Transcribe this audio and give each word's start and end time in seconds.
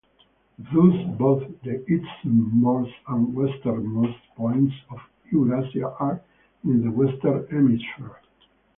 Thus, 0.57 1.03
both 1.19 1.43
the 1.61 1.85
easternmost 1.87 2.91
and 3.07 3.35
westernmost 3.35 4.17
points 4.35 4.73
of 4.89 4.97
Eurasia 5.31 5.89
are 5.89 6.19
in 6.63 6.81
the 6.81 6.89
western 6.89 7.45
hemisphere. 7.51 8.15